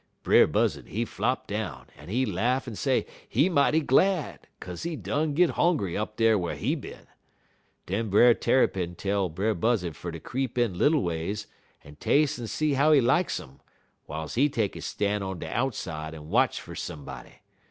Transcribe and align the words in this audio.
"Brer 0.23 0.47
Buzzud, 0.47 0.87
he 0.87 1.05
flop 1.05 1.45
down, 1.45 1.85
en 1.95 2.09
he 2.09 2.25
laugh 2.25 2.67
en 2.67 2.75
say 2.75 3.05
he 3.29 3.49
mighty 3.49 3.81
glad, 3.81 4.47
kaze 4.59 4.81
he 4.81 4.95
done 4.95 5.35
git 5.35 5.51
hongry 5.51 5.95
up 5.95 6.15
dar 6.17 6.39
whar 6.39 6.55
he 6.55 6.73
bin. 6.73 7.05
Den 7.85 8.09
Brer 8.09 8.33
Tarrypin 8.33 8.95
tell 8.95 9.29
Brer 9.29 9.53
Buzzud 9.53 9.93
fer 9.95 10.09
ter 10.11 10.17
creep 10.17 10.57
in 10.57 10.75
little 10.75 11.03
ways 11.03 11.45
en 11.83 11.97
tas'e 11.97 12.39
en 12.39 12.47
see 12.47 12.73
how 12.73 12.91
he 12.91 12.99
like 12.99 13.29
um, 13.39 13.59
w'iles 14.09 14.33
he 14.33 14.49
take 14.49 14.73
his 14.73 14.87
stan' 14.87 15.21
on 15.21 15.37
de 15.37 15.47
outside 15.55 16.15
en 16.15 16.29
watch 16.29 16.59
fer 16.59 16.73
somebody. 16.73 17.35